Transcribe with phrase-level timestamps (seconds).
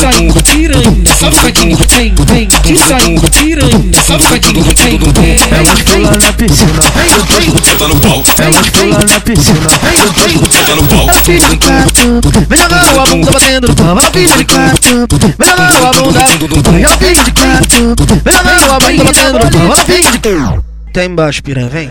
[0.00, 5.38] saindo piranha, safadinho, vem, vem, de saindo piranha, safadinho, vem, vem.
[5.50, 6.82] Elas pulam na piscina,
[7.64, 9.70] Senta no pau, elas pulam na piscina.
[10.50, 11.08] senta no pau.
[11.08, 13.98] É o filho de quatro, vem jogando a bunda batendo no pau.
[13.98, 15.06] É o filho de quatro,
[15.38, 16.20] vem jogando a bunda.
[16.20, 19.62] É o filho de quatro, vem jogando a bunda batendo no pau.
[19.62, 20.63] É o filho de quatro.
[20.94, 21.90] Tá embaixo, piranha, vem.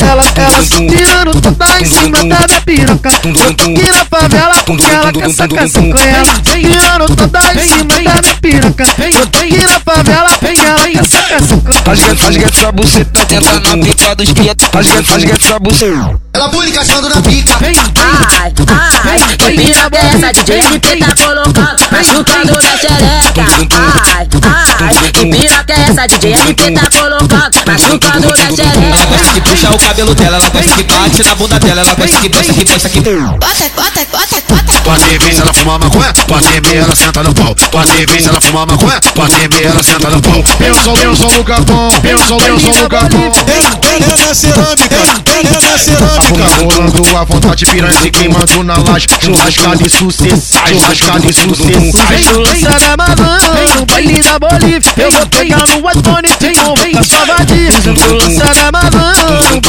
[0.00, 3.10] Ela, ela se tirando toda em cima da minha piroca.
[3.24, 6.40] Eu tô aqui na favela porque ela quer sacar com ela.
[6.44, 8.84] Tirando toda em cima da minha piroca.
[9.12, 13.60] Eu tô aqui na favela porque ela quer sacar com Rasga, rasga essa buceta, tenta
[13.60, 14.68] na pica dos piatos.
[14.72, 16.20] Rasga, rasga essa buceta.
[16.34, 17.58] Ela pula encaixando na pica.
[17.60, 17.76] Ai,
[19.04, 23.44] ai, que pira dessa DJ LP tá colocando, machucando minha xereca.
[24.10, 24.28] Ai,
[24.80, 27.23] ai, que pira dessa DJ LP tá colocando,
[27.66, 29.06] machucando minha Ela xereca.
[29.06, 32.20] gosta que puxa o cabelo dela, ela gosta que bate na bunda dela, ela gosta
[32.20, 34.80] que dança, que dança, que Bota, bota, bota, bota.
[34.84, 37.54] Pode vir se ela fuma maconha, pode vir ela senta no pau.
[37.70, 40.44] Pode vir se ela fuma maconha, pode vir ela senta no pau.
[40.60, 42.74] Eu sou, eu sou o capão, eu sou, eu sou o.
[43.94, 46.44] Ele é na cerâmica, é na cerâmica.
[46.64, 49.06] Rolando a vontade, piranha se queimando na laje.
[49.20, 52.38] Churrascada e sucesso, churrascada e sucesso.
[52.38, 57.23] Lançada malandro, baile da Bolívia Eu vou pegar no iPhone e te convocar sua vadia
[57.23, 57.23] Lançada malandro,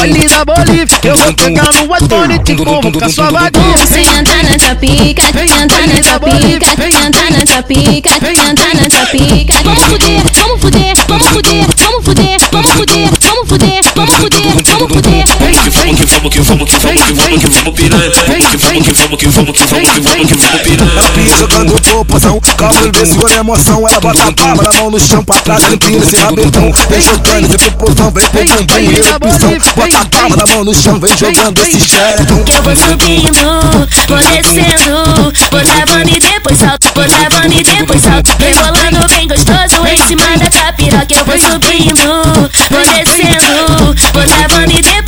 [0.05, 4.75] baile da Bolívia Eu vou pegar no iPhone e te convocar sua vadia Senta nessa
[4.75, 9.53] pica, senta nessa pica, senta nessa pica, senta nessa pica.
[9.63, 10.21] Vamos fuder,
[16.15, 18.15] vamos, que vamos, que vamos, que vamos, que vamos, que vamos.
[18.15, 21.37] Que vamos, que vamos, que vamos, que vamos, que vamos, que vamos, piranha.
[21.37, 23.87] Jogando popozão, calma vê segura emoção.
[23.87, 26.71] Ela bota a palma na mão no chão pra trás, empina esse rabetão.
[26.89, 29.57] Vem jogando esse popozão, vem bumbum e erupção.
[29.75, 32.43] Bota a palma na mão no chão, vem jogando esse xerecão.
[32.43, 33.43] Que eu vou subindo,
[34.07, 38.29] vou descendo, vou travando e depois salto, vou travando e depois salto.
[38.39, 41.13] Rebolando bem gostoso em cima da tua piroca.
[41.15, 45.04] Eu vou subindo, vou descendo, vou travando e depois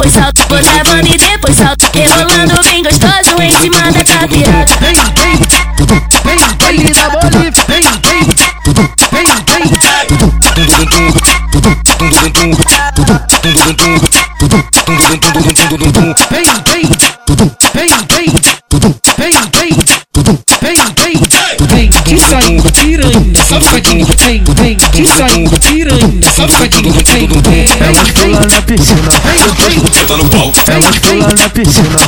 [4.28, 4.78] minha piada.
[4.80, 9.68] Vem, vem, vem, vem, vem na bola e vem, vem, vem, vem, vem.
[20.62, 20.78] Vem,
[21.68, 27.66] vem, que saindo piranha, safadinho, vem, vem, que saindo piranha, safadinho, vem, vem.
[27.80, 28.57] Elas pulando
[30.08, 32.00] Senta no pau, elas pulam na piscina.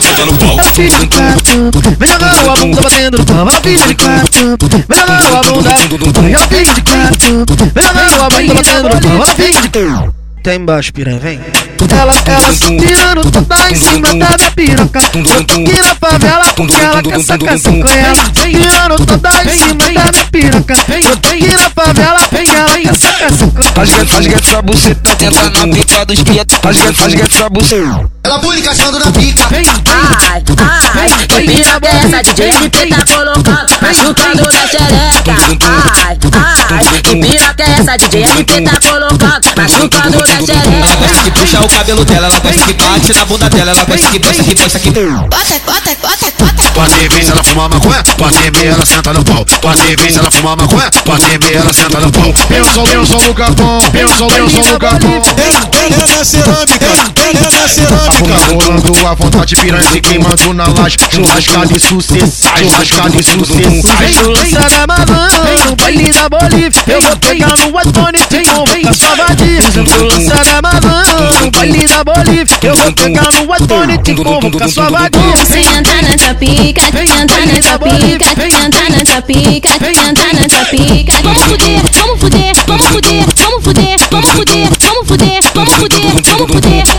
[0.00, 0.58] senta no pau.
[0.58, 3.48] É o filho de quatro, vem jogando a bunda batendo no pau.
[3.48, 4.56] É o filho de quatro,
[4.88, 5.70] vem jogando a bunda.
[5.70, 7.44] É o filho de quatro,
[7.74, 9.12] vem jogando a bunda batendo no pau.
[9.12, 10.14] É o filho de quatro.
[10.42, 11.40] Tá embaixo, piranha, vem.
[11.90, 15.00] Ela, ela se tirando toda em cima da minha piroca.
[15.14, 18.30] Eu tô aqui na favela porque ela quer sacar com ela.
[18.32, 20.74] Tirando toda em cima da minha piroca.
[21.02, 22.27] Eu tô aqui na favela
[23.18, 26.58] porque ela quer sacar com Rasga, rasga essa buceta, tenta na pica dos piatos.
[26.62, 28.10] Rasga, rasga essa buceta.
[28.24, 29.48] Ela pula encaixando na pica.
[29.50, 30.44] Ai,
[30.94, 35.34] ai, que pira dessa DJ LP tá colocando, machucando minha xereca.
[35.68, 36.18] Ai,
[36.70, 40.96] ai, que pira dessa DJ LP tá colocando, machucando Ela xereca.
[40.96, 44.10] gosta que puxa o cabelo dela, ela gosta que bate na bunda dela, ela gosta
[44.10, 46.27] que dança, que dança, que Bota, bota, bota,
[46.86, 49.44] vir se ela fuma maconha, pode vir ela senta no pau.
[49.60, 52.34] Pode vir se ela fuma maconha, pode vir ela senta no pau.
[52.50, 54.78] Eu sou, eu sou o capão, eu sou, eu sou o.
[55.84, 58.54] Ele é na cerâmica, é na cerâmica.
[58.54, 60.96] Rolando a vontade, piranha se queimando na laje.
[61.10, 63.88] Churrascada e sucesso, churrascada e sucesso.
[64.28, 69.62] Lançada malandro, baile da Bolívia Eu vou pegar no iPhone e te convocar sua vadia
[70.02, 71.07] Lançada malandro,
[71.68, 76.34] baile da Bolívia Eu vou pegar no iPhone e te convocar sua vadia Senta nessa
[76.34, 81.12] pica, senta nessa pica, senta nessa pica, senta nessa pica.
[81.22, 86.50] Vamos fuder, vamos fuder, vamos fuder, vamos fuder, vamos fuder, vamos fuder, vamos fuder, vamos
[86.52, 86.97] fuder.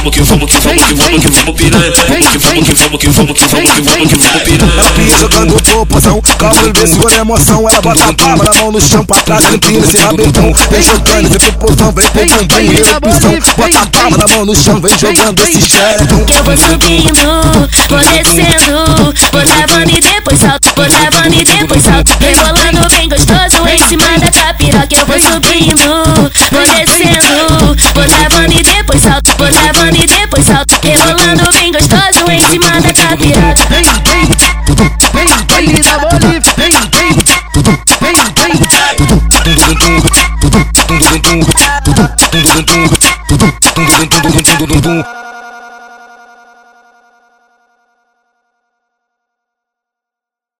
[0.00, 1.92] vamos, que vamos, que vamos, que vamos, que vamos, que vamos, piranha.
[1.92, 4.90] Que vamos, que vamos, que vamos, que vamos, que vamos, que vamos, piranha.
[4.94, 7.68] Pia jogando popozão, calma vê segura a emoção.
[7.68, 10.52] Ela bota a palma na mão no chão pra trás, ela empina esse rabetão.
[10.70, 13.32] Vem jogando esse popozão, vem com bumbum e erupção.
[13.56, 16.24] Bota a palma na mão no chão, vem jogando esse xerecão.
[16.24, 21.82] Que eu vou subindo, vou descendo, vou travando e depois salto, vou travando e depois
[21.82, 22.16] salto.
[22.20, 24.94] Rebolando bem gostoso em cima da tua piroca.
[24.94, 28.59] Eu vou subindo, vou descendo, vou travando e
[29.00, 30.74] depois salto, vou travando e depois salto.
[30.82, 33.64] Rebolando bem gostoso em cima da piroca.
[33.70, 34.26] Vem, vem,
[35.14, 37.22] vem, baile da Bolívia Vem, vem, vem,
[38.00, 38.20] vem
[44.82, 45.29] Tum,